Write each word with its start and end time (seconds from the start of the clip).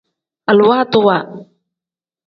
Aluwaatiwa. 0.49 1.15